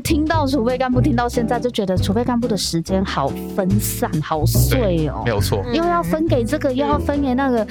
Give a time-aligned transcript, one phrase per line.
[0.00, 7.64] 听到储备干部听到现在就觉得储备干部的时间好分散好碎哦，没有错，又要分给这个又要分给那个，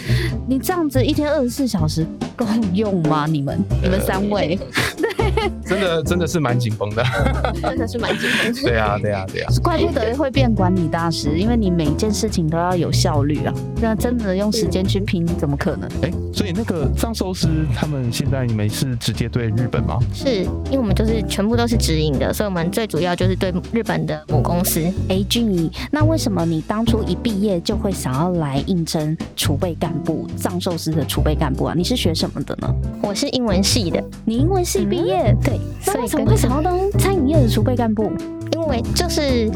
[0.48, 3.26] 你这样子一天二十四小时够用吗？
[3.28, 4.58] 你们你们三位？
[5.68, 7.04] 真的真的是蛮紧绷的，
[7.62, 8.54] 真的是蛮紧绷。
[8.64, 13.54] 对啊对啊对啊，怪不得会变管理大师，因为你每一件事情都要有效率啊。
[13.82, 15.90] 那真的用时间去拼，怎么可能？
[16.02, 20.00] 哎，所以那个藏寿司他们现在你们是直接对日本吗？
[20.14, 24.82] 是因为我们就是全部都是直营的，所以我们最主要就是对日本的母公司。
[25.10, 31.74] 哎，俊怡，那为什么你当初一毕业就会想要来应征储备干部藏寿司的储备干部啊？
[31.76, 32.74] 你是学什么的呢？
[33.02, 35.36] 我是英文系的，你英文系毕业？
[35.44, 38.12] 对，所以怎么会想要当餐饮业的储备干部？
[38.54, 39.50] 因为就是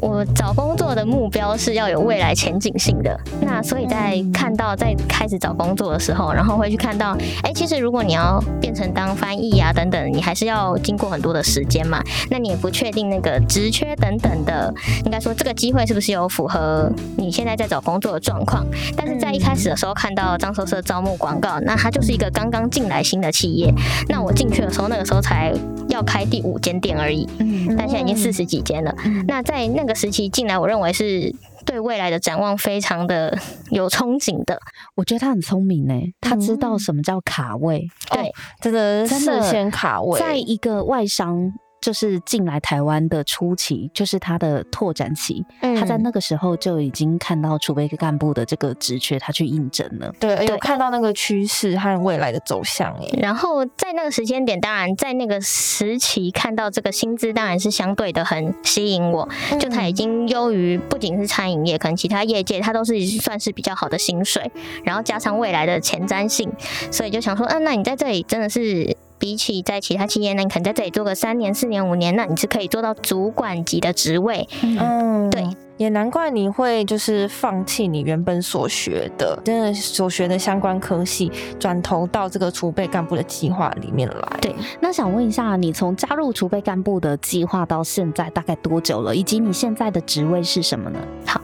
[0.00, 14.72] 我找工作的目标是要有未来前景性的，那所以在看到在开始找工作的时候，然后会去看到，哎，其实如果你要变成当翻译啊等等，你还是要经过很多的时间嘛，那你也不确定那个职缺等等的，
[15.04, 18.66] 应该说这个机会是不是有符合你现在在找工作的状况？
[18.96, 23.72] 但是在一开始的时候看到张寿社招募广告，那它就是一个刚刚进来新的企业，
[24.08, 25.52] 那我进去的时候那个时候才
[25.88, 28.94] 要开第五间店而已，嗯，但现在已经四十几间了。
[29.28, 33.36] 那在那个时期进来，我认为是对未来的展望非常的
[33.70, 34.58] 有憧憬的。
[34.94, 41.52] 我觉得他很聪明呢，他知道什么叫卡位，对，真的事先卡位，在一个外商。
[41.80, 45.44] 就是进来台湾的初期，就是他的拓展期。
[45.60, 50.12] 他在那个时候就已经看到储备干部的这个职缺，他去应征了。
[50.20, 52.92] 对，有看到那个趋势和未来的走向。
[53.00, 59.28] 哎，然后在那个时间点，当然在那个时期看到这个薪资，当然是相对的很吸引我。
[59.58, 64.50] 就他已经优于不仅是餐饮业，可能其他业界，他都是算是比较好的薪水，
[64.84, 66.52] 然后加上未来的前瞻性，
[66.90, 68.96] 所以就想说，嗯，那你在这里真的是。
[69.20, 74.48] 比起在其他企业，那你可能在这里做个三年、四年、五年，那你是可以做到主管级的职位。
[74.62, 75.44] 嗯，对。
[75.80, 84.38] 也难怪你会就是放弃你原本所学的，真的所学的相关科系，转投到这个储备干部的计划里面来。
[84.42, 89.16] 对，那想问一下，你从加入储备干部的计划到现在大概多久了？
[89.16, 90.98] 以及你现在的职位是什么呢？
[91.24, 91.40] 好，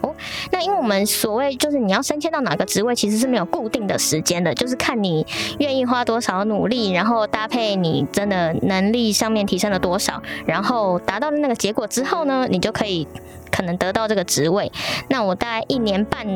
[0.53, 5.25] 那因为我们所谓就是你要升迁到哪个职位，其实是没有固定的时间的，就是看你
[5.61, 13.09] 愿意花多少努力，然后搭配你真的能力上面提升了多少，然后达到了那个结果之后呢，你就可以。
[13.57, 14.71] 可能得到这个职位，
[15.09, 16.27] 那我大概一年半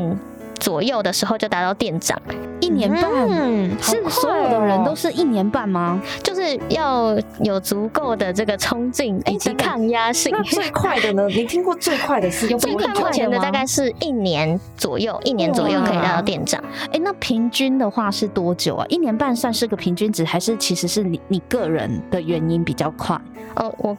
[0.59, 2.19] 左右的时候就达到店长。
[2.61, 3.03] 一年半，
[3.83, 6.01] 是所有的人都是一年半吗？
[6.23, 10.33] 就是要有足够的这个冲劲以及抗压性。
[10.33, 11.27] 那最快的呢？
[11.35, 16.63] 你听过最快的是最快目前的大概是一年左右，一年左右可以达到店长。
[16.93, 18.87] 哎，那平均的话是多久啊？
[18.89, 23.19] 一年半算是个平均值，还是其实是你你个人的原因比较快？
[23.57, 23.97] 哦，我。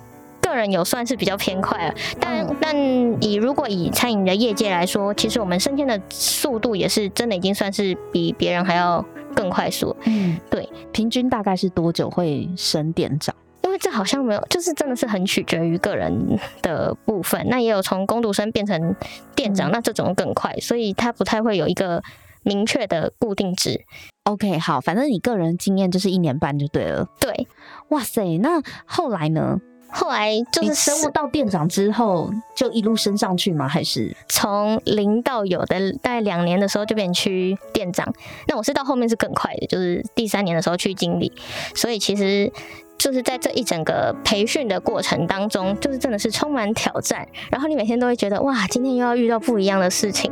[0.52, 2.76] 个人有算是比较偏快了，但但
[3.24, 9.04] 以如果以餐饮的业界来说，其实我们升迁的速度也是真的已经算是比别人还要
[9.34, 9.96] 更快速。
[10.04, 13.34] 嗯，对，平均大概是多久会升店长？
[13.64, 17.48] 因为这好像没有，就是真的是很取决于个人的部分。
[17.50, 18.94] 那也有从工读生变成
[19.34, 22.04] 店长，那这种更快，所以他不太会有一个
[22.44, 23.86] 明确的固定值。
[24.26, 27.08] OK，好，反正你个人经验就是一年半就对了。
[27.20, 27.48] 对，
[27.90, 29.60] 哇塞，那后来呢？
[29.92, 33.68] 后来就是升到店长之后，就一路升上去吗？
[33.68, 38.14] 还是从零到有的大概两年的时候就变区店长？
[38.48, 41.32] 那我是到后面是更快的，就是第三年的时候去经理。
[41.76, 42.52] 所以其实
[42.98, 47.28] 就是在这一整个培训的过程当中，就是真的是充满挑战。
[47.52, 50.32] 然后你每天都会觉得哇，今天又要遇到不一样的事情，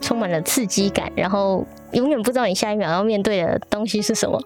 [0.00, 1.12] 充满了刺激感。
[1.14, 4.42] 然后永远不知道你下一秒要面对的东西是什么，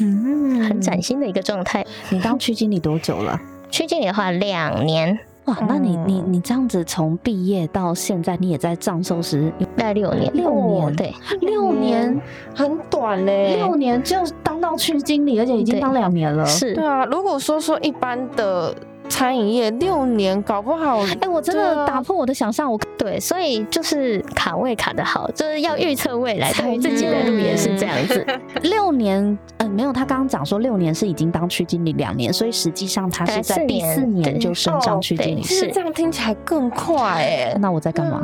[0.00, 1.84] 嗯，很崭新的一个状态。
[2.10, 3.40] 你当区经理多久了？
[3.72, 5.18] 区经理的话，两年。
[5.46, 9.50] 哇，那你你你这样子从毕业到现在，你也在藏寿司？
[9.76, 10.94] 大概六年，六年。
[10.94, 12.20] 对，六年。
[12.54, 16.74] 很短嘞，六年就当到区经理，而且已经当两年了，是。
[16.74, 17.04] 对啊。
[17.06, 18.72] 如果说说一般的。
[19.12, 22.72] 餐饮业六年搞不好，哎，我真的打破我的想象。
[22.72, 26.50] 我对，所以就是卡位卡的好，就是要预测未来。
[26.54, 28.26] 对自己的路也是这样子。
[28.64, 35.42] 六年，嗯，没有，他刚刚讲说六年是已经当区经理两年，所以实际上他是在第四年就升上区经理。
[35.42, 37.56] 是这样听起来更快哎。
[37.60, 38.22] 那我在干嘛？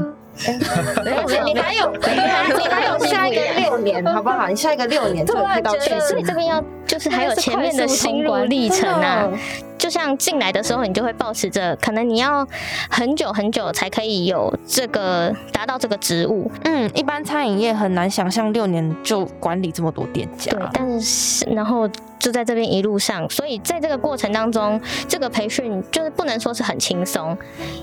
[1.45, 4.49] 你还有你还有下一个六年，好不好？
[4.49, 9.29] 你下一个六年就可以到去，所以这边要就是还有前面的心路历程啊。
[9.77, 12.47] 就像进来的时候，你就会保持着，可能你要
[12.91, 16.51] 很久很久才可以有这个达到这个职务。
[16.65, 20.51] 嗯，一般餐饮业很难想象六年就管理这么多店家。
[20.51, 27.37] 对，但是然后就在这边一路上，所以在这个过程当中，这个培训就是不能说是很轻松，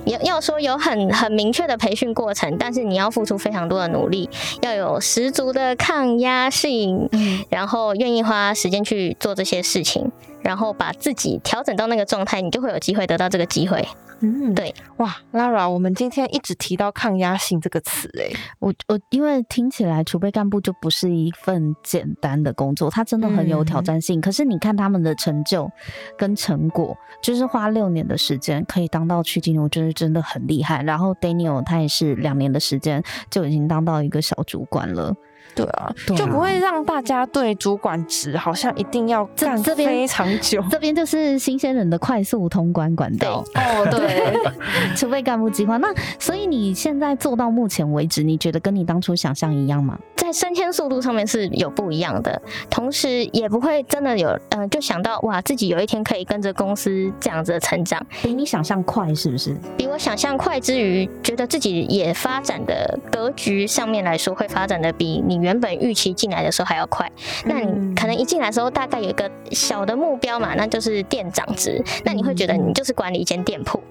[0.05, 4.29] 要要说有很很明确的培训过程，但是你要付出非常多的努力，
[4.61, 7.09] 要有十足的抗压性，
[7.49, 10.11] 然后愿意花时间去做这些事情。
[10.45, 13.83] 然后把自己调整到那个状态，你就会有机会得到这个机会。
[14.21, 24.21] 嗯，对，哇，Lara，我们今天一直提到抗压性这个词，哎，我我因为听起来储备干部就不是一份简单的工作，它真的很有挑战性。
[24.21, 25.69] 可是你看他们的成就
[26.15, 30.83] 跟成果，就是花六年的时间可以当到区经理，我觉得真的很厉害。
[30.83, 35.13] 然后 Daniel 他也是两年的时间就已经当到一个小主管了。
[35.53, 40.63] 对啊，就不会让大家对主管职好像一定要干非常久。
[40.71, 43.43] 这边就是新鲜人的快速通关管道。
[43.55, 44.33] 哦，对，
[44.95, 45.77] 储备干部计划。
[45.77, 45.87] 那
[46.19, 49.97] 所以你现在做到目前为止，你觉得跟你当初想象一样吗？
[50.15, 59.55] 在升迁速度上面是有不一样的，同时也不会真的有，嗯，就想到哇，自己有一天可以跟着公司这样子的成长，比你想象快，是不是？
[59.77, 67.09] 比我想象快之余，觉得自己也发展的格局上面来说，会发展的比你原本预期进来的时候还要快。
[67.45, 73.81] 那你可能一进来的时候，大概有一个小的目标嘛，那就是店长职，那你会觉得你就是管理一间店铺。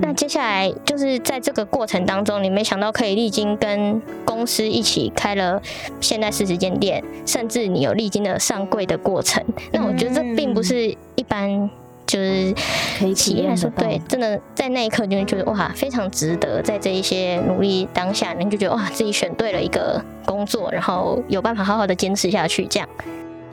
[0.00, 5.60] 那接下来就是在这个过程当中，你没想到可以历经跟公司一起开了。
[6.00, 11.70] 现在四十间店，甚至你有历经了上柜的过程，那我觉得这并不是一般
[12.12, 12.54] 就是
[12.98, 13.70] 可以体验的。
[13.70, 16.60] 对，真的在那一刻就会觉得哇，非常值得。
[16.60, 22.66] 在这一些努力当下，你就觉得哇，自己选对了一个工作，然后有办法好好的坚持下去。
[22.66, 22.86] 这样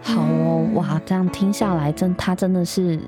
[0.01, 3.00] 好哦，哇，这样听下来，真他真的是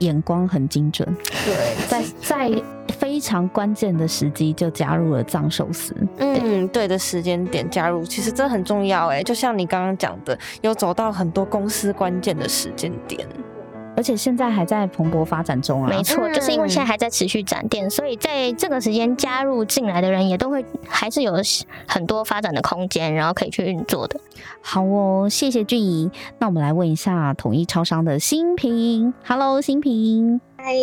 [0.00, 1.08] 眼光很精准。
[1.46, 2.62] 对，在在。
[2.98, 9.22] 非常关键的时机就加入了藏寿司，嗯，对的时间点加入，其实这很重要哎。
[9.22, 13.28] 就像你刚刚讲的，有走到很多公司关键的时间点，
[13.98, 15.88] 而且现在还在蓬勃发展中啊。
[15.88, 21.34] 没错，就是因为现在还在持续展店，所以在这个时间加入进来的人也都会还是有
[21.88, 24.20] 很多发展的空间，然后可以去运作的。
[24.62, 26.08] 好哦，谢谢俊怡。
[26.38, 30.40] 那我们来问一下统一超商的新平，Hello，新平。
[30.56, 30.74] 嗨，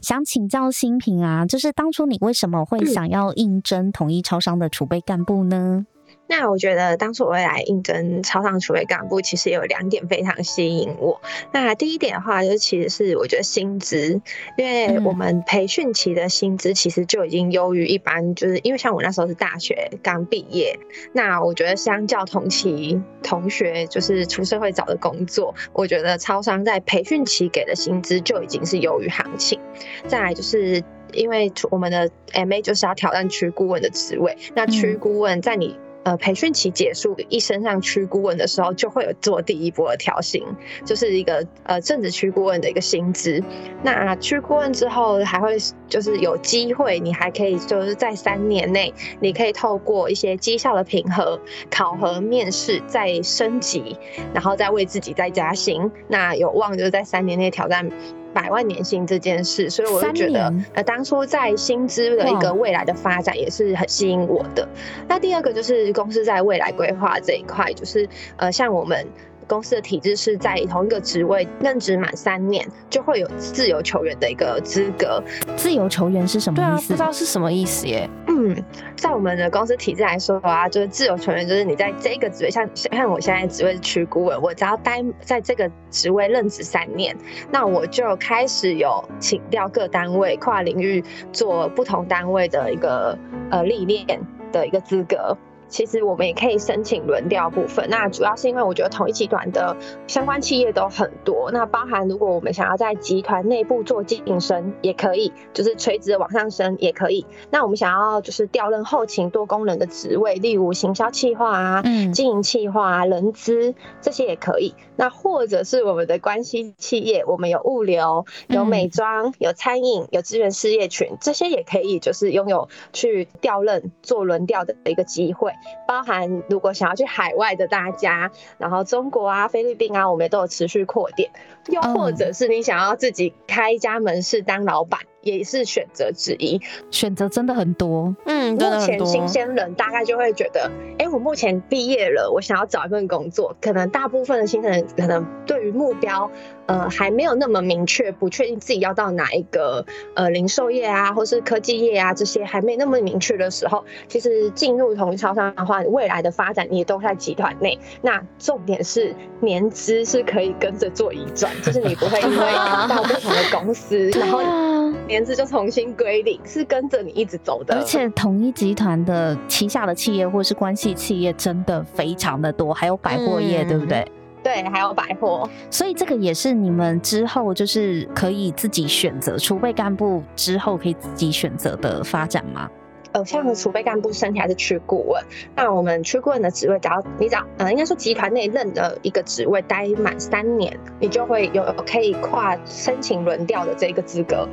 [0.00, 5.84] 想请教新平啊，就是当初你为什么会 想要应征统一超商的储备干部呢？
[6.28, 11.20] 那我觉得当初我会来应征超商储备干部，其实有两点非常吸引我。
[11.52, 14.20] 那第一点的话，就是其实是我觉得薪资，
[14.56, 20.78] 因为我们培训期的薪资其实就已经优于一般，就是因为像我那时候是大学刚毕业，
[21.12, 29.58] 那我觉得相较同期同学就是出社会找的工作，我觉得超商在培训期给的薪资就已经是优于行情。
[30.06, 30.82] 再来就是
[31.14, 35.78] 因为我们的 MA 就是要挑战区顾问的职位，那区顾问在你
[36.08, 40.42] 呃，培训期结束，一升上区顾问的时候，就会有做第一波的调薪，
[40.82, 43.42] 就是一个呃正职区顾问的一个薪资。
[43.82, 51.38] 那区顾问之后，还会就是有机会，你还可以就是在三年内，你可以透过一些绩效的评核、
[51.70, 53.98] 考核、面试再升级，
[54.32, 55.92] 然后再为自己再加薪。
[56.08, 57.86] 那有望就是在三年内挑战。
[58.32, 64.68] 百万年薪这件事，所以我就觉得，呃，当初在薪资的一个未来的发展也是很吸引我的。
[65.08, 69.06] 那第二个就是公司在未来规划这一块，就是呃，像我们。
[69.48, 75.20] 公司的体制是在同一个职位任职满三年，就会有自由球员的一个资格。
[75.56, 76.88] 自由球员是什么意思？
[76.88, 78.08] 不知道是什么意思耶。
[78.26, 78.54] 嗯，
[78.94, 87.16] 在我们的公司体制来说的话，就是自由球员，就是你在这个职位，像像我现在职位是区顾问，我只要待在这个职位任职三年，
[87.50, 91.02] 那我就开始有请调各单位跨领域
[91.32, 93.18] 做不同单位的一个
[93.50, 94.20] 呃历练
[94.52, 95.36] 的一个资格。
[95.68, 107.26] 其实我们也可以申请轮调部分，那主要是因为我觉得同一集团的相关企业都很多，那包含如果我们想要在集团内部做晋升也可以，就是垂直的往上升也可以。
[107.50, 111.82] 那我们想要就是调任后勤多功能的职位，例如行销企划啊、
[112.12, 114.74] 经营企划啊、人资这些也可以。
[114.96, 125.52] 那或者是我们的关系企业，我们有物流、有美妆、有餐饮、有资源事业群，这些也可以就是拥有去调任做轮调的一个机会。
[125.86, 131.30] 包含如果想要去海外的大家，然后中国啊、菲律宾啊，我们也都有持续扩店。
[131.66, 136.60] 又或者是你想要自己开一家门市当老板，也是选择之一。
[136.90, 138.14] 选择真的很多。
[138.26, 138.98] 嗯，目前。
[139.06, 143.56] 新鲜人大概就会觉得，哎、我目前毕业了，我想要找一份工作。
[143.60, 146.30] 可能大部分的新鲜人可能对于目标，
[146.66, 149.84] 呃，还没有那么明确，不确定自己要到哪一个
[150.14, 157.78] 呃零售业啊，或是科技业啊这些还没那么明确的时候，其实进入同一超商的话，未来的发展你都在集团内。
[158.02, 162.36] 那重点是年资是可以跟着做移转，就是你不会因为
[162.88, 167.74] 到不同的公司，然后啊，年资就重新归零，是跟着你一直走的。
[167.74, 174.06] 而且统一集团的旗下的企业或是关系企业真的非常的多，还有百货业，嗯对不对？
[174.40, 175.48] 对，还有百货。
[175.70, 182.70] 所以这个也是你们之后就是可以自己选择，储备干部之后可以自己选择的发展吗？
[183.12, 185.22] 呃，像储备干部升级还是区顾问，
[185.56, 194.46] 那我们区顾问的职位，只要你只要呃，应该说集团内任的一个职位待满三年，你就会有可以跨申请轮调的这个资格，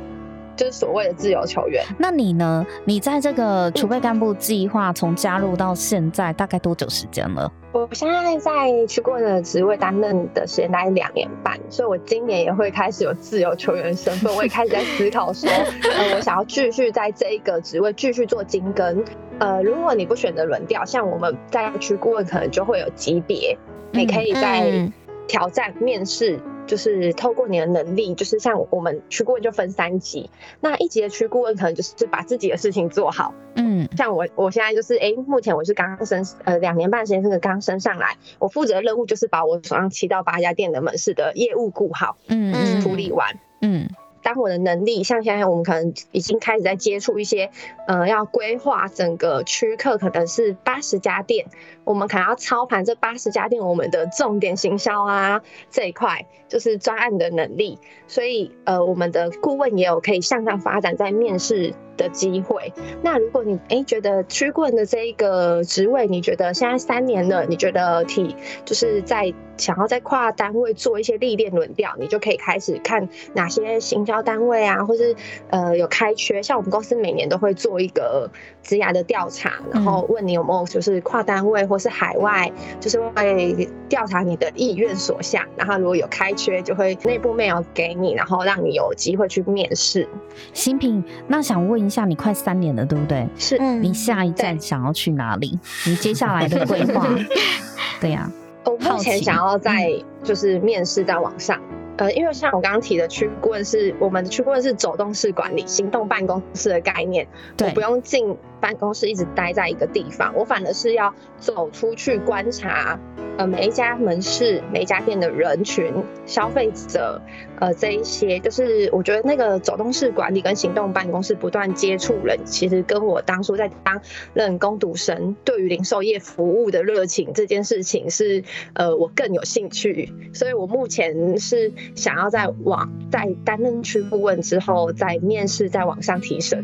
[0.56, 1.84] 就是所谓的自由球员。
[1.98, 2.66] 那你呢？
[2.84, 7.50] 你在这个储备干部计划从加入到现在大概多久时间了？
[7.72, 14.34] 我现在在区顾问的职位担任的时间大概两年半，所以我今年也会开始有自由球员身份。
[14.34, 15.48] 我也开始在思考说，
[15.94, 19.04] 呃，我想要继续在这一个职位继续做精耕。
[19.38, 23.58] 呃，如果你不选择轮调，像我们在区顾问可能就会有级别，
[23.92, 24.92] 你可以在嗯
[25.26, 26.40] 挑战面试。
[26.66, 30.28] 就是透过你的能力，就是像我们区顾问就分三级，
[30.60, 43.38] 那一级的区顾问可能就是把自己的事情做好，嗯像我，我现在就是，哎、目前我是刚刚升，呃，两年半时间是个刚升上来，我负责的任务就是把我手上七到八家店的门市的业务顾好，嗯嗯处理完。
[43.60, 43.88] 嗯
[44.26, 47.48] 当我的能力，像现在我们可能已经开始在接触一些，
[47.86, 51.46] 呃，要规划整个区客可能是八十家店，
[51.84, 57.78] 我们可能要操盘这八十家店我们的重点行销啊这一块，就是专案的能力。
[58.08, 62.72] 所以，呃，我们的顾问也有可以向上发展在面试的机会。
[63.02, 68.34] 那如果你哎觉得区顾问的这一个职位，你觉得现在三年了，你觉得体
[68.64, 75.16] 就是在想要在跨单位做一些历练轮调，你就可以开始看哪些行销单位啊，或是
[75.50, 76.42] 呃有开缺。
[76.42, 78.30] 像我们公司每年都会做一个
[78.62, 85.42] 职涯的调查，然后问你有没有就是跨单位或是海外，就是会调查你的意愿所向。
[85.56, 90.06] 然后如果有开缺，就会内部 mail 给你，然后让你有机会去面试。
[90.52, 93.26] 新品，那想问一下，你快三年了，对不对？
[93.38, 95.58] 是嗯你下一站想要去哪里？
[95.86, 97.06] 你接下来的规划？
[98.00, 98.30] 对呀、
[98.64, 99.90] 我目前想要在
[100.26, 101.62] 就是面试在网上，
[101.96, 112.98] 呃，因为像我刚刚提的区顾问是我们的区顾问是走动式管理、行动办公室的概念，对我不用进办公室一直待在一个地方，我反而是要走出去观察，
[113.38, 115.92] 呃，每一家门市、每一家店的人群、
[116.24, 117.20] 消费者，
[117.60, 118.40] 呃，这一些。
[118.40, 124.00] 就是我觉得那个走动式管理跟行动办公室不断接触人，其实跟我当初在当
[124.32, 128.42] 任工读生对于零售业服务的热情这件事情是，
[128.72, 136.62] 呃，我更有兴趣，所以我目前是想要在网在担任区顾问之后，在面试再往上提升。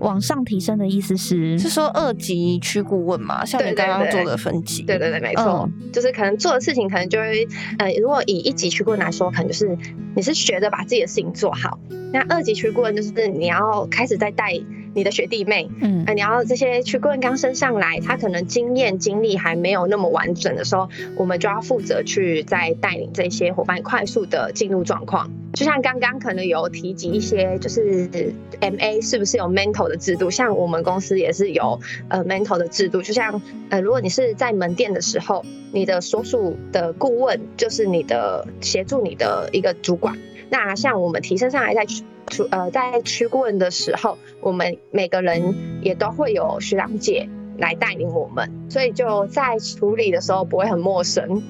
[0.00, 3.44] 往上提升的意思是是说二级区顾问嘛？
[3.44, 7.46] 像你刚刚做的分级，对对对，没错，就是可能做的事情，可能就会，
[7.78, 9.76] 呃，如果以一级区顾问来说，可能就是
[10.14, 11.78] 你是学着把自己的事情做好。
[12.12, 14.52] 那二级区顾问就是你要开始在带
[14.98, 25.30] 你的学弟妹，嗯呃，你要这些去顾问刚升上来，他可能经验经历还没有那么完整的时候，我们就要负责去再带领这些伙伴快速的进入状况。
[25.54, 28.10] 就像刚刚可能有提及一些，就是
[28.58, 30.30] M A 是不是有 mental 的制度？
[30.30, 31.78] 像我们公司也是有
[32.08, 33.00] 呃 mental 的制度。
[33.00, 33.40] 就像
[33.70, 40.18] 呃，如果你是在门店的时候，你的所属的顾问就是你的协助你的一个主管。
[40.50, 42.04] 那像我们提升上来在区
[42.50, 47.28] 呃在区顾问的时候，我们每个人也都会有学长姐
[47.58, 51.42] 来带领我们，所以就在处理的时候不会很陌生。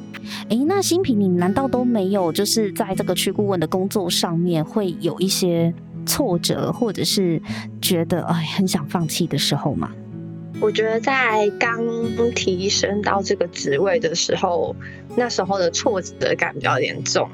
[0.48, 5.72] 诶，那新品你难道都没有就是在这个区顾问的工作上面会有一些
[6.06, 7.40] 挫折，或者是
[7.80, 9.90] 觉得哎很想放弃的时候吗？
[10.60, 11.80] 我觉得在刚
[12.34, 14.74] 提升到这个职位的时候，
[15.16, 17.30] 那时候的挫折感比较严重，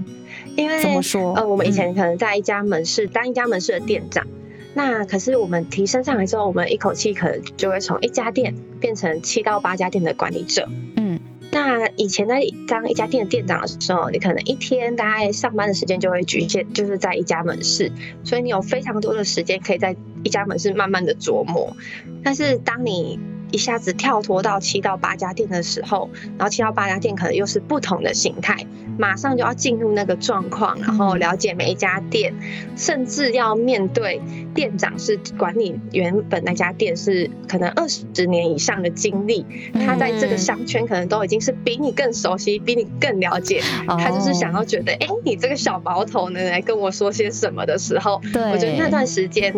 [0.56, 1.34] 因为怎么说？
[1.34, 4.26] 呃，我们以嗯前可能在一家门市、当一家门市的店长，
[4.74, 10.68] 那可是我们提升上来之后，我们一口气可能就会从一家店变成七到八家店的管理者。
[10.96, 11.18] 嗯
[11.52, 17.92] 那以前在当一家店的店长的时候，你可能一天大概上班的时间就会局限，就是在一家门市，
[18.24, 19.94] 所以你有非常多的时间可以在
[20.24, 21.76] 一家门市慢慢的琢磨。
[22.24, 23.20] 但是当你
[23.52, 28.66] 一下子跳脱到七到八家店的时候，然后七到八家店可能又是不同的形态，
[28.98, 32.32] 马上就要进入那个状况，然后了解每一家店，
[32.76, 34.20] 甚至要面对
[34.54, 48.20] 店长是管理原本那家店是可能二十年以上的经历，他在这个商圈可能都已经是比你更熟悉，比你更了解，他就是想要觉得，哎，你这个小毛头能，来跟我说些什么的时候，
[48.52, 49.52] 我觉得那段时间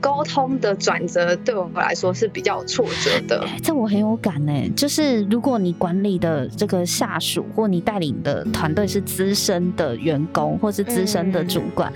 [0.00, 3.46] 沟通的转折对我来说是比较有挫折的。
[3.62, 11.92] 这我很有感呢，就是如果你管理的这个下属或你带领的团队是资深的员工或是资深的主管，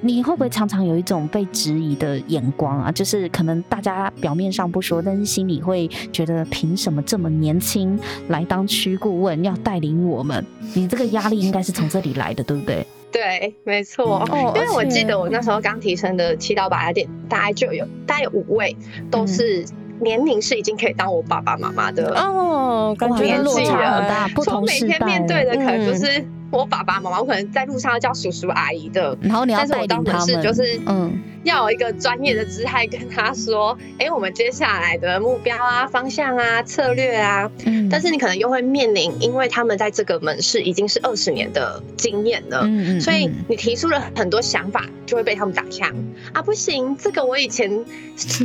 [0.00, 2.92] 你会不会常常有一种被质疑的眼光啊？
[2.92, 10.44] 就是可能大家表面上不说，但是心里会觉得凭什么这么年轻来当区顾问要带领我们？
[10.74, 12.86] 你这个压力应该是从这里来的，对不对？
[13.12, 14.26] 对，没错。
[14.56, 18.76] 因为我记得我那时候刚提升的七到八家店，大概就有大概有五位
[19.10, 19.64] 都是。
[20.00, 31.18] 年龄是已经可以当我爸爸妈妈的哦，感觉落差很大，不同每天面对的可能就是我爸爸妈妈，我可能在路上要叫叔叔阿姨的，然后你要带领他们，就是嗯。
[31.44, 45.94] 要有一个专业的姿态跟他说，哎，我们接下来的目标啊、方向啊、策略啊，嗯，但是你可能又会面临，因为他们在这个门市已经是二十年的经验了，嗯嗯，所以你提出了很多想法，就会被他们打枪。
[46.32, 47.84] 啊，不行，这个我以前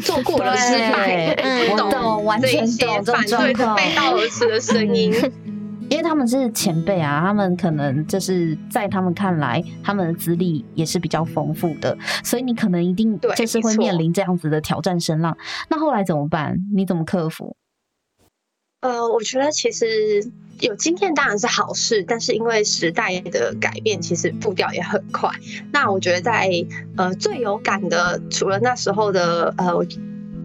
[0.04, 1.36] 做过了失败，
[1.70, 1.90] 不懂
[2.42, 5.14] 这一些反对的背道而驰的声音。
[5.90, 15.36] 因为他们是前辈啊，他们可能就是在他们看来，他们的资历也是比较丰富的，所以你可能一定就是会面临这样子的挑战声浪。
[15.68, 16.58] 那后来怎么办？
[16.74, 17.56] 你怎么克服？
[18.82, 19.86] 呃，我觉得其实
[20.62, 25.30] 有经验当然是好事，但是因为时代的改变，其实步调也很快。
[25.74, 26.50] 那我觉得在
[26.98, 29.86] 呃最有感的，除了那时候的呃。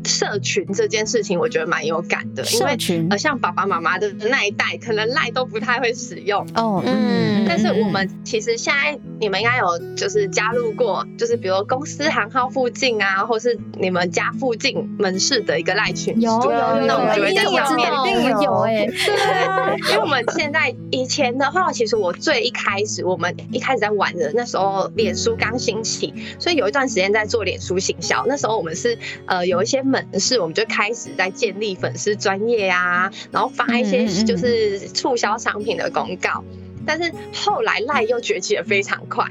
[0.05, 2.77] 社群这件事情，我觉得蛮有感的，因为
[3.11, 6.47] 呃，像爸爸妈妈的那一代，可能赖都不太会使用。
[6.55, 29.83] 哦，嗯，但是我们其实现在你们应该有就是加入过，就是比如公司行号附近啊，或是你们家附近门市的一个赖群，有有有，那我觉得在上面一定有哎，对，因为我们现在以前的话，其实我最一开始我们一开始在玩的那时候，脸书刚兴起，所以有一段时间在做脸书行销，那时候我们是呃有一些。
[29.95, 36.43] 门市我们就开始在建立粉丝专业啊，然后发一些就是促销商品的公告。
[36.85, 39.25] 但是后来赖又崛起的非常快，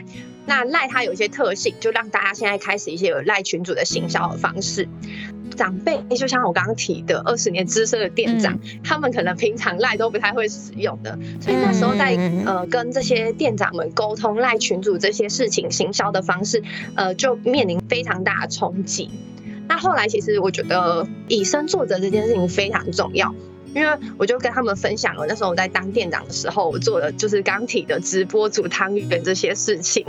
[0.45, 4.87] 那赖它有一些特性，就让大家现在开始一些有赖群主的行销的方式。
[5.55, 16.63] 长辈就像我刚刚提的，二十年资深的店长，他们可能平常赖都不太会使用的，所以那时候在呃跟这些店长们沟通赖群主这些事情行销的方式，
[16.95, 19.11] 呃就面临非常大的冲击。
[19.67, 23.33] 那后来，其实我觉得以身作则这件事情非常重要。
[23.73, 30.05] 因为我就跟他们分享了，那时候我在当店长的时候，我做的就是刚体的直播煮汤圆这些事情，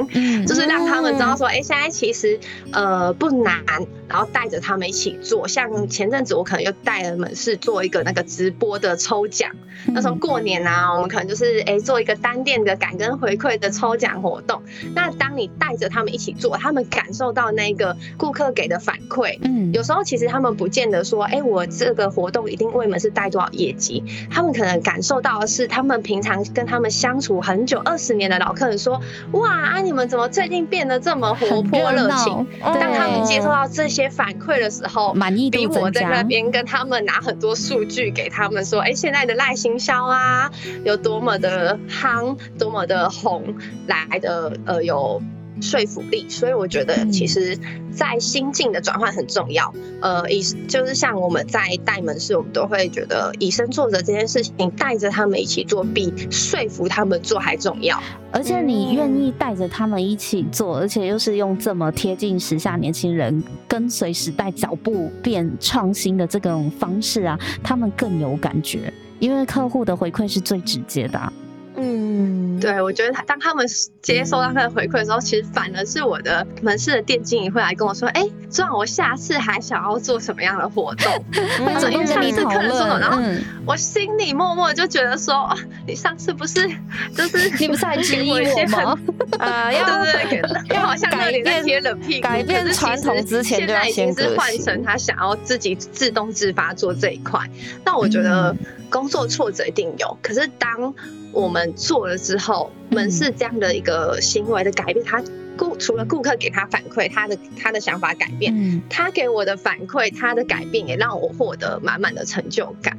[0.47, 2.39] 就是让他们知道说，哎，现在其实
[2.73, 3.63] 呃不难，
[4.09, 5.49] 然后带着他们一起做。
[5.49, 9.51] 像前阵子我可能又带了们是做一个那个直播的抽奖，
[9.87, 14.63] 那时候过年啊，我们可能就是哎做一个单店的感恩回馈的抽奖活动。
[14.95, 23.49] 那当你带着他们一起做，他们感受到那个顾客给的反馈，嗯，有时候其实他们不见得说，哎，我这个活动一定为门市带多少。
[23.55, 29.01] 业绩，他们可能感受到的是，他们平常跟他们相处很久、二十年的老客人说
[29.33, 40.51] ：“哇，啊，你们怎么最近变得这么活泼热情？”当他们接受到这些反馈的时候，满意比我在那边跟他们拿很多数据给他们说：“哎，现在的赖行销啊，
[40.85, 43.43] 有多么的夯，多么的红，
[43.87, 45.23] 来的呃有。”
[45.61, 47.59] 说服力，所以我觉得其实，
[47.93, 49.73] 在心境的转换很重要。
[50.01, 58.01] 呃，以就是像我们在带门市，我们都会觉得以身作则这件事情，带着他们一起做，比说服他们做还重要。
[58.33, 71.33] 而且你愿意带着他们一起做，而且又是用这么贴近时下年轻人跟随时代脚步变创新的这种方式啊，他们更有感觉，因为客户的回馈是最直接的。
[71.77, 73.67] 嗯，对，我觉得当他们
[74.01, 81.13] 接收到他的回馈的时候，其实反而是我的门市的店经理会来跟我说：“哎，这样我下次还想要做什么样的活动？”
[81.67, 83.01] 会主动跟你讨论。
[83.01, 83.21] 然后
[83.67, 85.53] 我心里默默就觉得说
[85.87, 86.69] ：“你上次不是
[87.17, 88.99] 就是 你不是还质疑我吗？
[89.39, 97.41] 啊，要 对对，要好像那里在贴冷屁股，改变传统之前，现在已经是换成他想要自己自动自发做这一块。
[97.85, 98.55] 那我觉得
[98.89, 100.95] 工作挫折一定有，可是当
[101.35, 105.23] 我们做了之后，门市这样的一个行为的改变，他
[105.57, 112.97] 顾除了顾客给他反馈，他的他的想法改变，他给我的反馈，他的改变也让我获得满满的成就感。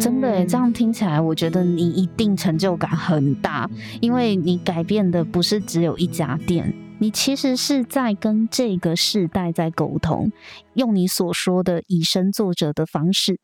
[0.00, 3.68] 真的，这样听起来，我觉得你一定成就感很大，
[4.00, 10.30] 因为你改变的不是只有一家店，你其实是在跟这个世代在沟通，
[10.74, 13.38] 用你所说的以身作则的方式，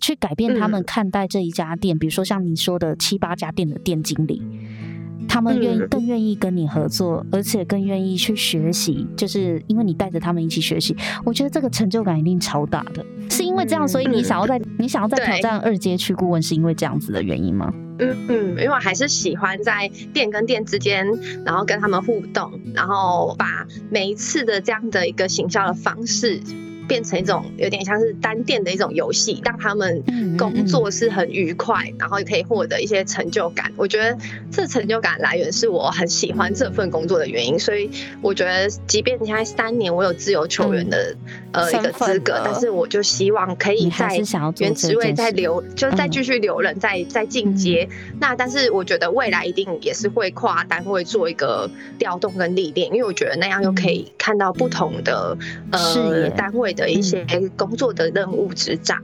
[0.00, 1.98] 去改变他们看待这一家店。
[1.98, 4.42] 比如说像你说的七八家店的店经理。
[5.34, 10.96] 他们愿意更愿意跟你合作，而且更愿意去学习，就是因为你带着他们一起学习。
[11.24, 13.04] 我觉得这个成就感一定超大的。
[13.28, 17.74] 是因为这样，所以你想要在你想要在挑战二阶去顾问，是因为这样子的原因吗？
[17.98, 21.04] 嗯嗯，因为我还是喜欢在店跟店之间，
[21.44, 26.40] 然后跟他们互动，然后把每一次的这样的一个行销的方式。
[26.86, 30.02] 变成一种有点像是单店的一种游戏，让他们
[30.36, 33.72] 工作是很愉快，然后也可以获得一些成就感。
[33.76, 34.16] 我觉得
[34.50, 37.58] 这成就感来源是我很喜欢这份工作的原因。
[37.58, 41.16] 所以我觉得，即便现在三年我有自由球员的
[41.52, 44.20] 呃一个资格，但是我就希望可以在
[44.58, 47.88] 原职位再留，就是再继续留人，再再进阶。
[48.20, 55.34] 那但是我觉得未来一定也是会跨单位做一个调动跟历练，因为我觉得那样又可以看到不同的
[55.70, 56.73] 呃单位。
[56.74, 57.24] 的一些
[57.56, 59.00] 工作的任务执掌，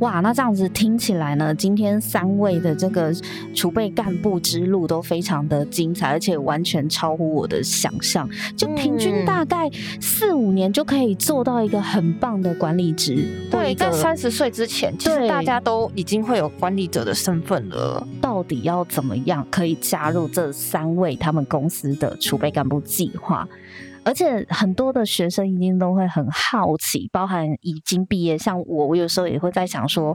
[0.00, 3.12] 哇，那这样子听起来呢，今天三位的这个
[3.54, 8.28] 储备干部之路都非常的精彩，而且完全超乎我的想象。
[8.56, 13.26] 就平均大概四五年就可以做到一个很棒的管理职。
[13.50, 18.06] 对，在三十岁之前，其实大家都已经会有管理者的身份了。
[18.20, 23.46] 到底要怎么样可以加入这三位他们公司的储备干部计划？
[24.04, 30.14] 而且很多的学生一定都会很好奇，包含已经毕业，像我，我有时候也会在想说，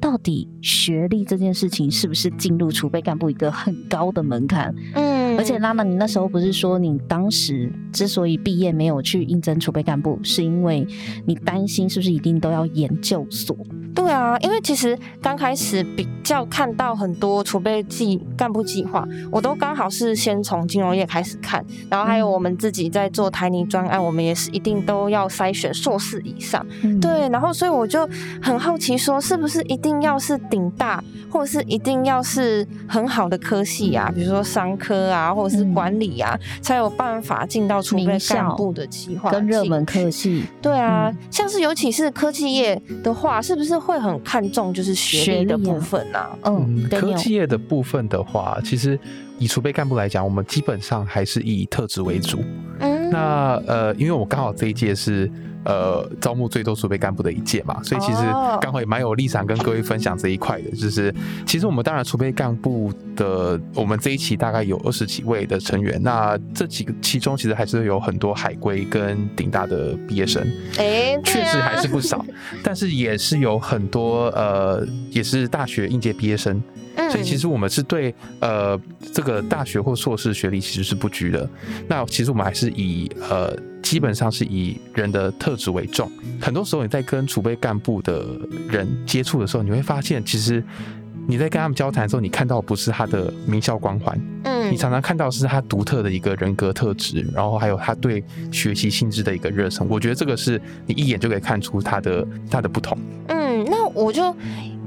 [0.00, 4.74] 到底学历这件事情是不是进入储备干部一个很高的门槛？
[4.94, 10.86] 嗯，而且拉娜，你那时候不是说你当时之所以毕业没有去应征储备干部，是因为
[11.26, 13.56] 你担心是不是一定都要研究所？
[13.96, 26.64] 对啊，因为其实刚开始比较看到很多储备计干部计划，我都刚好是先从金融业开始看，然后还有我们自己在做台泥专案，我们也是一定都要筛选硕士以上。
[27.00, 28.06] 对，然后所以我就
[28.42, 40.44] 很好奇，说是不是一定要是顶大，或者是一定要是很好的科系啊，比如说商科啊，或者是管理啊，才有办法进到储备干部的计划跟热门科系。
[40.60, 43.85] 对啊，像是尤其是科技业的话，是不是？
[43.86, 48.98] 会很看重就是学历的部分呐，嗯，科技业的部分的话，其实
[49.38, 52.42] 以储备干部来讲，我们基本上还是以特质为主。
[52.80, 55.30] 嗯，那呃，因为我刚好这一届是。
[55.66, 58.18] 呃，招募最多储备干部的一届嘛，所以其实
[58.60, 60.70] 刚好也蛮有立场跟各位分享这一块的。
[60.70, 61.12] 就是
[61.44, 70.40] 其实我们当然储备干部的，我们这一期大概有二十几位的成员，那这几个其中其实还是有很多海归跟顶大的毕业生，
[70.78, 72.24] 哎，确实还是不少，
[72.62, 76.62] 但是也是有很多呃，也是大学应届毕业生。
[77.10, 78.80] 所以其实我们是对呃
[79.12, 81.48] 这个大学或硕士学历其实是不拘的。
[81.86, 83.54] 那其实我们还是以呃
[83.86, 86.10] 基本上是以人的特质为重。
[86.40, 88.26] 很多时候你在跟储备干部的
[88.68, 90.60] 人接触的时候，你会发现其实
[91.28, 99.86] 你在跟他们交谈的时候，你看到不是他的名校光环，嗯，你常常看到是他独特的一个人格特质，然后还有他对学习性质的一个热忱。
[99.88, 102.98] 我觉得这个是你一眼就可以看出他的他的不同。
[103.28, 104.34] 嗯，那我就。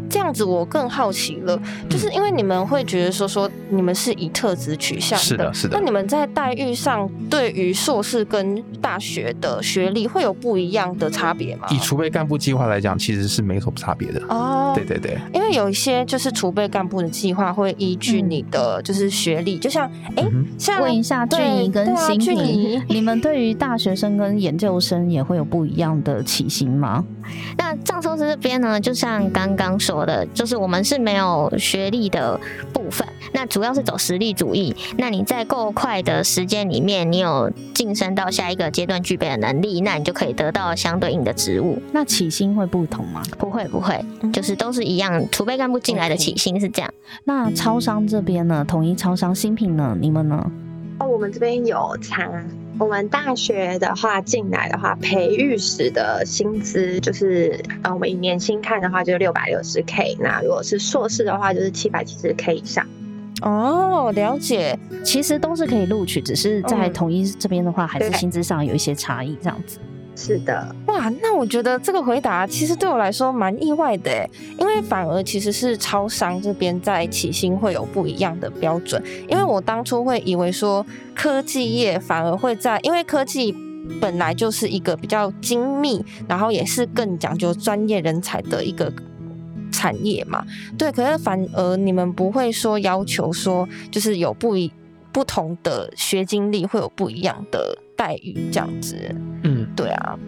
[0.09, 5.77] 这样子我更好奇了，就是因为你们会觉得说说你们是以特质取向的，是的，是的。
[5.77, 11.67] 那你们在待遇上对于硕士跟大学的学历会有不一样的差别吗？
[11.69, 14.73] 以储备干部计划来讲，其实是没什么差别的哦。
[14.75, 20.25] 对对对，因为有一些就是储备干部的计划会依据你的就是学历，就像哎，
[20.57, 27.05] 像问一下俊怡跟新怡，你们对于大学生跟研究生也会有不一样的起薪吗？
[27.57, 29.98] 那藏寿司这边呢，就像刚刚说。
[30.05, 32.39] 的就是我们是没有学历的
[32.73, 34.75] 部分，那主要是走实力主义。
[34.97, 41.81] 那你在够快的时间里面，你有晋升到下一个阶段具备的能力，那你就可以得到相对应的职务。
[41.91, 43.21] 那起薪会不同吗？
[43.37, 45.23] 不会，不会，就是都是一样。
[45.31, 46.93] 储备干部进来的起薪是这样。
[47.23, 48.65] 那超商这边呢？
[48.67, 49.97] 统一超商新品呢？
[49.99, 50.51] 你们呢？
[50.99, 52.29] 哦，我们这边有差。
[52.79, 60.15] 我们大学的话进来的话，培育时的薪资就是，呃，我们以年薪看的话就是六百六十 K。
[60.21, 62.87] 那如果是硕士的话，就是七百七十 K 以上。
[63.41, 69.77] 哦，了解，其实都是可以录取，只是在统一这边的话，还是薪资上有一些差异这样子。
[70.19, 74.29] 是的，哇，那我觉得这个回答其实对我来说蛮意外的诶，
[74.59, 83.55] 因为反而其实是超商这边在起薪会有不一样的标准，因为我当初会以为说科技业反而会在，因为科技
[84.01, 88.91] 本来就是一个比较精密，然后也是更讲究专业人才的一个。
[89.71, 90.43] 产业嘛。
[90.77, 94.69] 对，可是反而你们不会说要求说，就是有不一
[95.11, 98.95] 不同的学经历会有不一样的待遇这样子。
[99.43, 100.19] 嗯，对啊。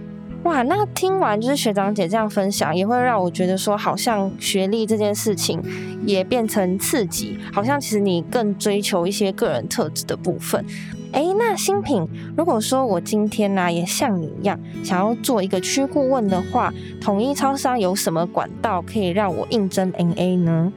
[0.44, 5.62] 哇，那听完就是学长姐这样分享，也会让我觉得说，好像学历这件事情
[6.06, 10.66] 也变成刺激，好像其实你更追求一些个人特质的部分。
[11.12, 20.72] 哎，那新品，如果说我今天呢也像你一样，想要做一个区顾问的话，统一超商有什么管道可以让我应征 NA 呢？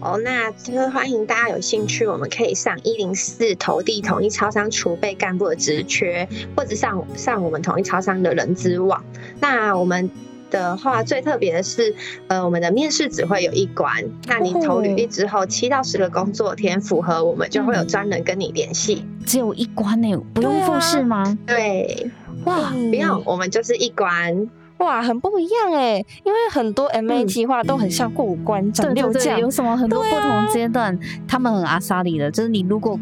[0.00, 9.04] 好，那就是欢迎大家有兴趣，我们可以上一零四投递统一超商储备干部的职缺，或者上上我们统一超商的人资网。
[9.40, 10.10] 那我们
[10.50, 11.94] 的话最特别的是，
[12.28, 14.04] 呃，我们的面试只会有一关。
[14.26, 19.04] 那你投履历之后，七到十个工作天符合，我们就会有专人跟你联系。
[19.24, 21.36] 只有一关呢，不用复试吗？
[21.46, 22.10] 对，
[22.44, 24.48] 哇，不用，我们就是一关。
[24.78, 32.98] 哇，很不一样哎，因为很多 MA 计划都很像过五关斩六将，有什么很多不同阶段，他们很阿萨里的，就是你如果。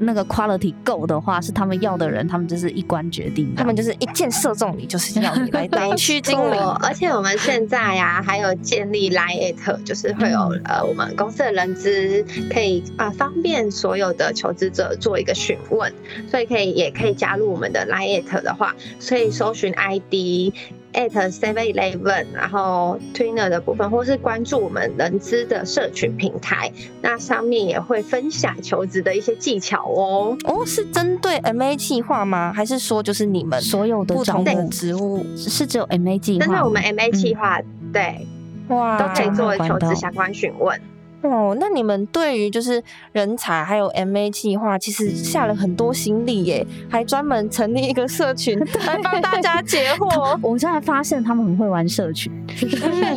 [0.00, 6.56] 那个 quality 够的话，是他们要的人，他们就是一关决定，他们就是一箭射中你，就是要你来当区经理。
[6.80, 15.92] 而且我们现在呀，还有建立 Lite，就是会有呃，我们公司的人资可以啊，方便所有的求职者做一个询问，
[16.30, 20.54] 所以可以也可以加入我们的 Lite 的话，所以搜寻 ID。
[20.92, 26.72] At seven eleven，然后 Twitter 的部分，或是关注我们人资的社群平台，
[27.02, 30.36] 那上面也会分享求职的一些技巧哦。
[30.44, 32.52] 哦，是针对 MA 计划吗？
[32.52, 36.46] 还是说就是你们所有的不同的职务是只有 MA 计划？
[36.46, 37.60] 针对我们 MA 计划，
[37.92, 38.26] 对，
[38.68, 40.80] 哇，都可以作为求职相关询问。
[41.22, 50.38] 哦，那你们对于就是人才还有 MA 计划，其实下了很多心力耶，还专门成立一个社群 来帮大家解惑。
[50.42, 52.32] 我现在发现他们很会玩社群，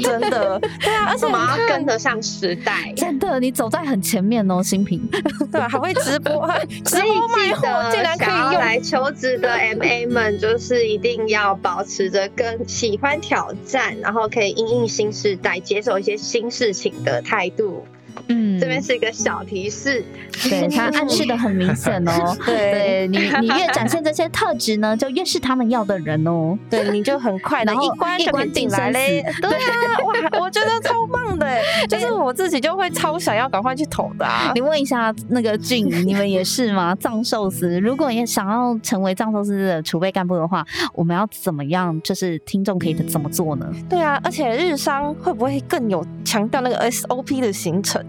[0.01, 0.59] 真的。
[0.79, 5.01] 对啊，而且我们要跟得上时代，真的，你走在很前面哦，新品。
[5.51, 6.47] 对啊，还会直播，
[6.83, 8.61] 直播卖货，竟然可以用。
[8.61, 17.83] 来求职的 MA 们，就是一定要保持着跟喜欢挑战，然后可以应应新时代，接受一些新事情的态度。
[18.27, 20.03] 嗯，这边是一个小提示，
[20.43, 22.35] 对他暗示的很明显哦。
[22.45, 26.57] 对你，你越展现这些特质呢，就越是他们要的人哦。
[26.69, 29.23] 对，你就很快的一关就可以进来嘞。
[29.41, 29.59] 对啊，
[30.05, 31.47] 哇，我觉得超棒的，
[31.89, 34.25] 就是我自己就会超想要赶快去投的。
[34.53, 36.95] 你问一下那个俊，你们也是吗？
[36.95, 41.99] 藏寿司，如果也想要成为藏寿司的储备干部的话，我们要怎么样？
[42.01, 43.65] 就是听众可以怎么做呢？
[43.89, 48.00] 对啊，而且日商会不会更有强调那个 SOP 的行程？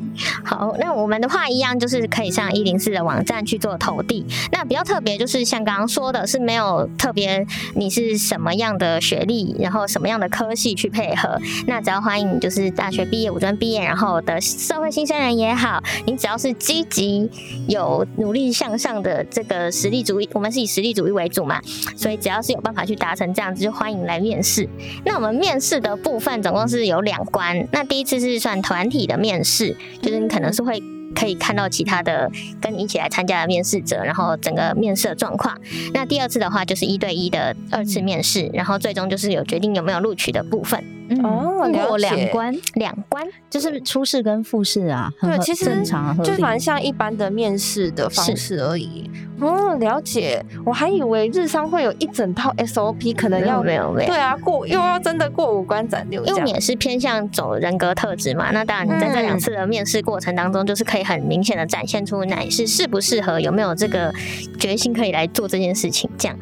[0.44, 4.24] 好，那我们的话一样，就是可以上一零四的网站去做投递。
[4.50, 11.38] 那比较特别，就是像刚刚说的，是没有特别你是什么样的学历，然后什么样的科系去配合。
[11.66, 17.30] 那只要欢迎你，就是大学毕业、五专毕业，然后的社会新鲜人也好，你只要是积极、
[17.68, 21.60] 有努力向上的这个实力主义，我们是以实力主义为主嘛，
[21.96, 24.68] 所以只要是有办法去达成这样子，就欢迎来面试。
[25.04, 29.76] 那我们面试的部分总共是有两关，那第一次是算团体的面试。
[30.00, 30.82] 就是你可能是会
[31.14, 35.56] 可以看到其他的跟你一起来参加的面试者，然后整个面试的状况。
[35.92, 40.82] 那第二次的话就是一对一的二次面试，然后最终就是有决定有没有录取的部分。
[41.24, 45.10] 哦，过两关，两关就是初试跟复试啊。
[45.20, 49.10] 对，其实正常，就蛮像一般的面试的方式而已。
[49.40, 50.44] 哦，了解。
[50.64, 54.08] 我还以为日商会有一整套 SOP，可能要没有没有。
[54.08, 56.36] 对啊，过又要真的过五关斩六将。
[56.36, 58.52] 因为也是偏向走人格特质嘛。
[58.52, 64.12] 那当然，你在这两次的面试过程当中，就是可以很明显的展现出你是适不适合，有没有这个
[64.60, 66.08] 决心可以来做这件事情。
[66.16, 66.38] 这样，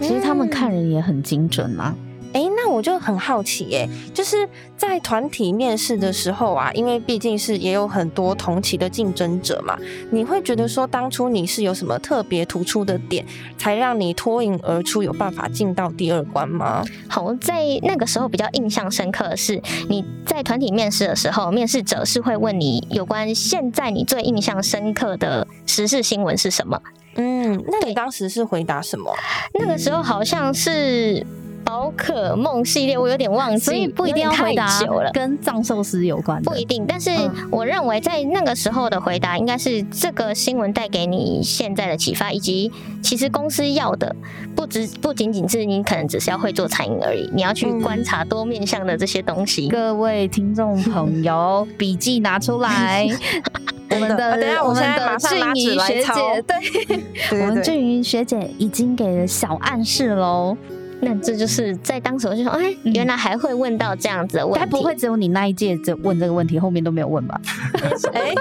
[0.00, 1.94] 其实他们看人也很精准嘛。
[2.32, 9.78] 哎，那我就很好奇，哎，就是在团体面试的时候啊，因为毕竟是也有很多同期的竞争者嘛，
[10.10, 13.24] 你会觉得说当初你是有什么特别突出的点，
[13.56, 16.84] 才让你脱颖而出，有办法进到第二关吗？
[17.08, 26.80] 好，在那个时候比较印象深刻的是，你在团体面试的时候，面试者是会问你有关现在你最印象深刻的时事新闻是什么？
[27.16, 29.12] 嗯，那你当时是回答什么？
[29.54, 31.26] 那个时候好像是。
[31.68, 34.66] 宝可梦系列我有点忘记，所以不一定要回答
[35.12, 36.40] 跟藏寿司有关。
[36.42, 37.10] 不一定，但是
[37.50, 44.16] 我认为在那个时候的回答应该是这个新闻带给你现在的启发，以及其实公司要的
[44.56, 49.68] 不只不仅仅是你可能只是要会做餐饮而已，你要去观察多面向的这些东西。
[49.68, 53.06] 各位听众朋友，笔记拿出来，
[53.92, 60.56] 我们的等下我们的俊怡学姐，对，我们俊怡学姐已经给了小暗示喽。
[61.00, 67.40] 那这就是在当时我就说，哎，原来还会问到这样子的问题，该不会只有你那一届在问这个问题，后面都没有问吧？
[68.12, 68.34] 哎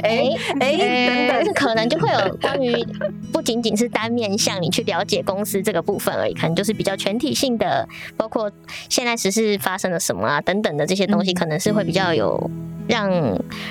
[0.02, 2.86] 哎哎，等等，可能就会有关于
[3.32, 8.50] 不仅仅是单面向你去了解公司这个部分而已，可能就是比较全体性的，包括
[8.88, 12.50] 现在时事发生了什么啊等等的这些东西，可能是会比较有
[12.86, 13.10] 让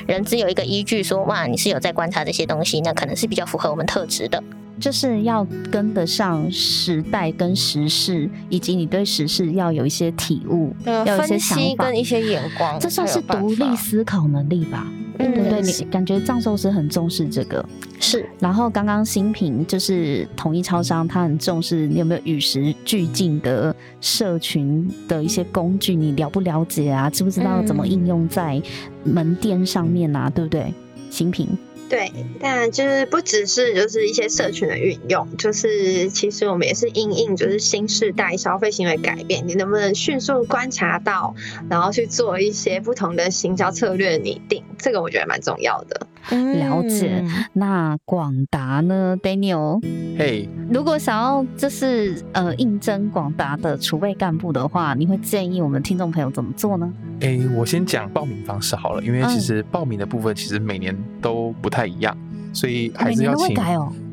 [0.06, 4.44] 人只有一个依据，说哇，你是有在观察这些东西，那可能是比较符合我们特质的。
[4.84, 14.86] 就是要跟得上时代跟时事，以及你对时事要有一些体悟，要有一些想法跟一些眼光，这算是独立思考能力吧？
[15.18, 15.62] 对不对？
[15.62, 17.66] 你感觉藏寿司很重视这个，
[17.98, 18.28] 是。
[18.40, 27.10] 然后刚刚新品就是统一超商，他很重视你有没有与时俱进的社群的一些工具，你了不了解啊？
[27.10, 28.62] 知不知道怎么应用在
[29.06, 30.30] 门店上面啊？
[30.30, 30.74] 对不对？
[31.10, 31.48] 新品。
[31.94, 41.36] 对，但就是不只是就是一些社群的运用，就是其实我们也是因应就是新时代消费行为改变，你能不能迅速观察到，
[41.70, 46.08] 然后去做一些不同的行销策略拟定，这个我觉得蛮重要的。
[46.32, 47.24] 了解。
[47.54, 49.80] 那广达呢，Daniel？
[50.18, 56.92] 嘿，如果想要就是呃应征广达的储备干部的话，你会建议我们听众朋友怎么做呢？
[57.22, 62.16] 哎，我先讲报名方式好了，因为其实报名的部分其实每年都不太一样。
[62.56, 63.58] 所以还是要请，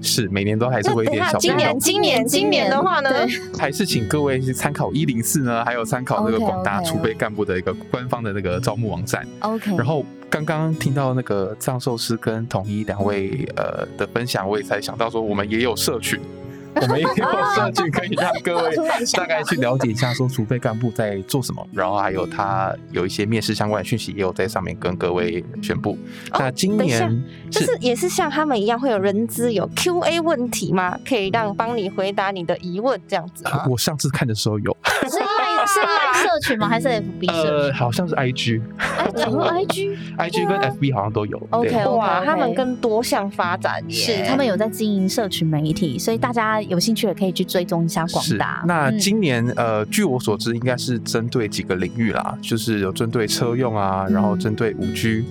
[0.00, 3.10] 是每年都还是会一点小今年今年今年的话呢，
[3.58, 9.26] 还是请各位去参考一零四呢，还有参考那个广大储备干部的一个官方的那个招募网站。
[9.40, 9.76] OK。
[9.76, 16.20] 然后刚刚听到那个藏寿司跟统一两位呃的分享，我也才想到说，我们也有社群。
[16.72, 17.10] 我们也有
[17.52, 18.76] 社群可以让各位
[19.14, 25.98] 大概去了解一下，说储备干部在做什么，然后还有他有一些面试相关的讯息，也有在上面跟各位宣布。
[26.38, 30.96] 那今年就是也是像他们一样会有人资有 Q&A 问题吗？
[31.04, 34.76] 可以让帮你回答你的疑问这样子我上次看的时候有。
[35.10, 35.18] 是
[35.66, 35.80] 是
[36.22, 36.68] 社群吗？
[36.68, 38.60] 还是 FB 呃，好像是 IG。
[39.10, 41.40] IG，IG 跟 FB 好像都有。
[41.50, 48.62] OK，哇，他们跟多项发展，是他们有在经营社群媒体，所以大家有兴趣也可以去追踪一下广达。
[48.66, 55.24] 那今年呃，据我所知，应该是针对几个领域啦，就是有针对车用啊，然后针对五 G，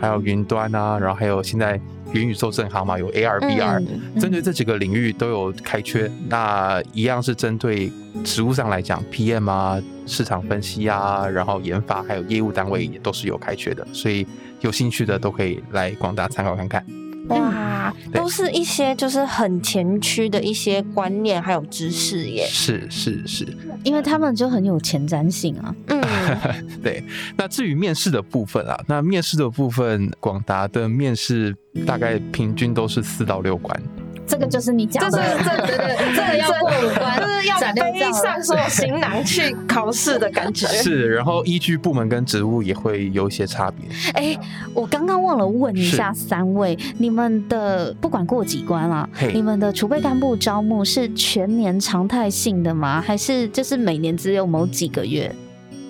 [0.00, 1.80] 还有云端啊，然后还有现在。
[2.14, 3.84] 元宇宙正好嘛，有 AR、VR，
[4.20, 6.10] 针对这几个领域都有开缺。
[6.28, 13.86] 那一样是针对职务上来讲，PM 啊、市场分析啊，然后研发还有业务单位也都是有开缺的。
[13.92, 14.26] 所以
[14.60, 16.84] 有兴趣的都可以来广大参考看看。
[17.28, 22.46] 哇，都是一些就是很前驱的一些观念还有知识耶。
[22.46, 23.48] 是是是，
[23.82, 25.74] 因为他们就很有前瞻性啊。
[25.88, 26.03] 嗯，
[26.82, 27.02] 对。
[27.36, 31.54] 那至于面试的部分啊，那面试的部分，广达的面试
[31.86, 33.80] 大概平均都是四到六关。
[34.26, 40.66] 这个就是你讲的，对对对，这个要过五关，就是要背上 所有行囊去考试的感觉。
[40.66, 43.86] 是，然后依据部门跟职务也会有一些差别。
[44.14, 44.34] 哎，
[44.72, 53.02] 我刚刚忘了问一下三位，你们的不管过几关啊，你们的储备干部招募是全年常态性的吗？
[53.06, 55.30] 还是就是每年只有某几个月？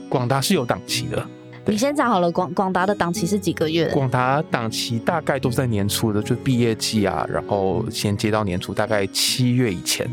[0.08, 1.26] 广达是有档期的。
[1.66, 3.88] 你先讲好了，广广达的档期是几个月？
[3.88, 10.06] 广达档期大概都是在年初的，就毕业季啊，然后先接到年初，大概七月以前。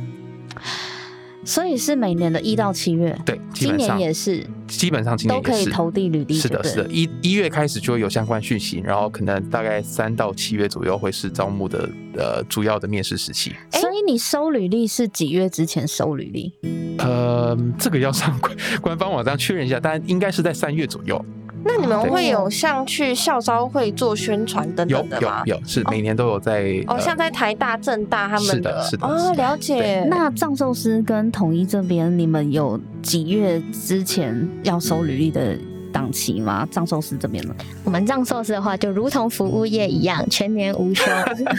[1.43, 3.17] 所以是每年的一到七月。
[3.25, 6.35] 对，今年也是，基本上今年都可以投递履历。
[6.35, 13.53] 是的，是的，一一月开始就会有相关讯息，然后可能大概三到七月左右会是招募的呃主要的面试时期。
[13.71, 16.53] 所以你收履历是几月之前收履历？
[16.99, 21.23] 呃，这个要上官官方网站确认一下，但应该是在三月左右。
[21.63, 25.43] 那你们会有像去校招会做宣传等等的吗？
[25.45, 30.03] 有有是每年都有在哦，像在台大、政大他们的是的哦，了解。
[30.09, 35.57] 那藏寿司跟统一这边，你们有几月之前要收履历的？
[36.01, 36.67] 档期吗？
[36.71, 37.53] 藏寿司这边呢？
[37.83, 41.03] 我们藏寿司的话，就如同服务业一样，全年无休，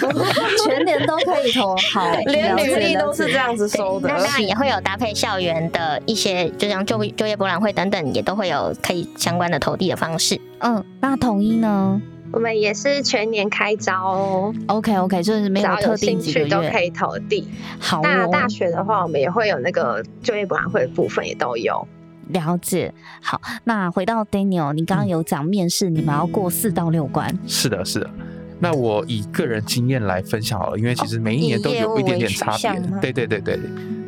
[0.66, 1.76] 全年都可以投。
[1.92, 4.08] 好，连履历都是这样子收的。
[4.08, 10.40] 那当然也会有搭配校园的一些，就像就就业博览会等等，也都会有可以相关的投递的方式。
[10.58, 12.02] 嗯，那统一呢？
[12.32, 14.54] 我们也是全年开招哦。
[14.66, 17.46] OK OK，就是没有特定几个月都可以投递。
[17.78, 21.86] 好，那大学的话，我们也会有那个就业博览会的部分，也都有。
[22.32, 27.32] 了解，好，那回到 Daniel，你刚刚有讲面试，你们要过四到六关。
[27.46, 28.10] 是的，是的。
[28.58, 32.80] 那我以个人经验来分享好了，因为其实每一年都有一点点差别。
[33.00, 33.58] 对对对对。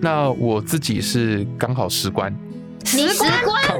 [0.00, 2.32] 那我自己是刚好十关。
[2.84, 3.30] 十关？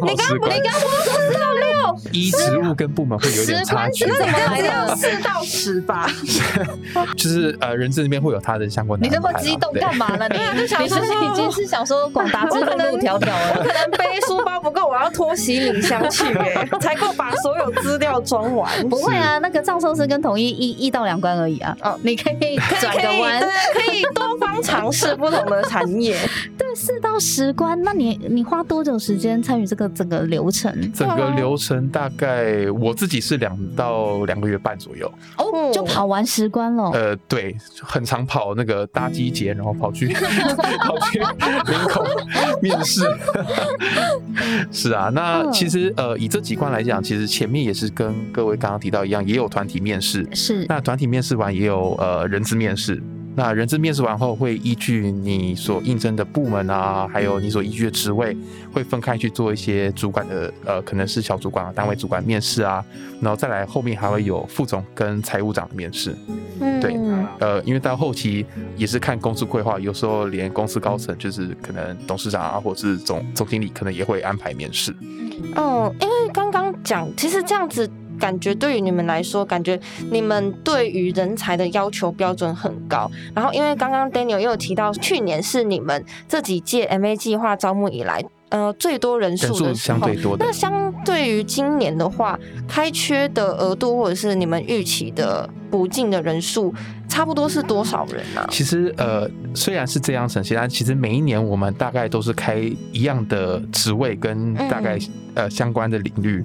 [0.02, 1.53] 你刚你刚不是说四到
[1.84, 2.00] 六？
[2.12, 4.04] 一职务跟部门会有点差距。
[4.18, 4.96] 怎么来的？
[4.96, 6.08] 四到十吧。
[7.16, 9.06] 就是呃，人事那边会有他的相关的。
[9.06, 10.26] 你这么激动干嘛呢？
[10.54, 18.88] 你就想说已经是想说广达之路路迢迢了，我可能背书包不够，我要拖行李箱去哎， 才够把所有资料装完。
[18.88, 21.76] 不会啊，那个藏寿司跟统一一一到两关而已啊。
[21.82, 26.18] 哦，你可以转个弯，可以多方尝试不同的产业。
[26.56, 30.92] 对，四到十关，那你你花多久时间参与这个整个流程？
[30.92, 35.10] 整个流程大概我自己是两到两个月半左右。
[35.38, 36.90] 哦，就跑完十关了。
[36.92, 40.08] 呃，对，很常跑那个搭机节，然后跑去
[40.82, 42.04] 跑去门口
[42.60, 43.02] 面试。
[44.72, 50.26] 是啊，那其实呃，以这几关来讲，其实前面也是跟各位刚刚提到一样，也有团体面试。
[50.32, 53.02] 是，那团体面试完也有呃人资面试。
[53.36, 58.36] 那人资面试完后，会依据你所应征的部门啊，还有你所依据的职位，
[58.72, 62.84] 会分开去做一些主管的，呃，可能是小主管啊、单位主管面试啊，
[63.20, 66.14] 然后再来后面还会有副总跟财务长的面试。
[66.60, 66.96] 嗯，对，
[67.40, 74.94] 呃，因为到后期也是看公司规划，有时候连公司高层，就是可能董事长啊，或者是总总经理，可能也会安排面试。
[75.56, 77.90] 哦，因为刚刚讲，其实这样子。
[78.24, 79.78] 感觉对于你们来说，感觉
[80.10, 83.10] 你们对于人才的要求标准很高。
[83.34, 90.08] 然后，因为刚刚 Daniel 又有提到，去年是你们这几届 MA 计划招募以来，呃，最多人数的时候。
[90.38, 96.72] 那相对于今年的话，开缺的额度或者是你们预期的补进的人数。
[97.14, 98.44] 差不多是多少人呢？
[98.50, 102.56] 其实呃，虽然是这样呈现，但其实每一年我们大概都是开
[102.90, 104.98] 一样的职位跟大概
[105.34, 106.42] 呃相关的领域。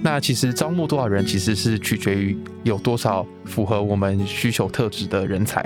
[0.00, 5.60] 那其实招募多少人，其实是取决于有多少符合我们需求特质的人才。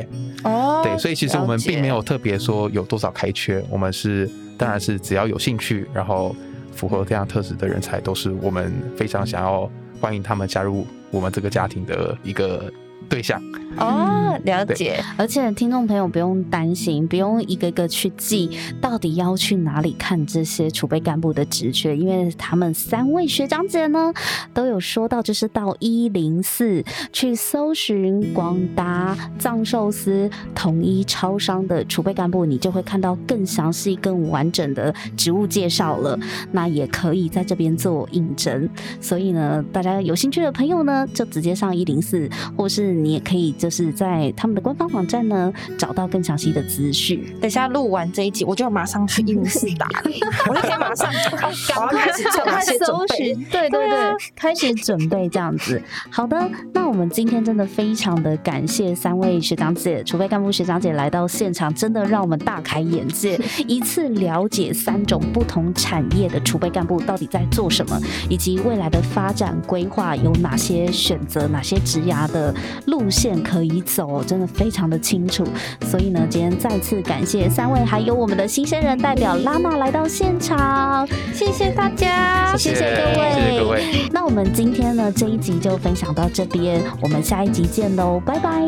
[0.44, 4.26] 哦，对，所以其实我们并没有特别说有多少开缺，我们是
[4.56, 6.34] 当然是只要有兴趣，然后
[6.72, 12.72] 符合这样特质的人才，都是我们非常想要欢迎他们加入我们这个家庭的一个。
[13.08, 13.40] 对象
[13.78, 15.02] 哦，了解。
[15.16, 18.50] 而且听众朋友不用担心，不用一个个去记
[18.80, 24.12] 到底要去哪里看这些储备干部的职缺，因为他们三位学长姐呢
[24.54, 36.18] 都有说到，就是到一零四去搜寻广达、藏寿司、统一超商的储备干部，你就会看到更详细、更完整的职务介绍了。
[36.50, 38.68] 那也可以在这边做应征。
[39.00, 42.86] 所以呢，大家有兴趣的朋友呢，就直接上一零四，或是。
[42.96, 47.24] 你也可以就是在他们的官方网站呢找到更详细的资讯。
[47.40, 49.88] 等下录完这一集，我就马上去一零四打，
[50.48, 53.34] 我就可以马上赶快开始做那些准备。
[53.50, 55.80] 对对对，开始准备这样子。
[56.10, 72.54] 好的，那我们今天真的非常的感谢三位学长姐、储备干部学长姐来到现场，真的让我们大开眼界， 一次了解三种不同产业的储备干部到底在做什么，以及未来的发展规划有哪些选择、哪些职涯的。
[72.86, 75.42] 路线可可以走，真的非常的清楚。
[75.86, 84.08] 所以呢，今天再次感谢三位，还有我们的新生人代表拉娜来到现场，谢谢大家，谢谢各位，谢谢各位。
[84.12, 88.60] 那我们今天呢这一集就分享到这边，我们下一集见喽，拜拜，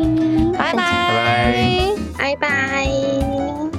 [0.57, 3.78] 拜拜，拜拜，拜拜。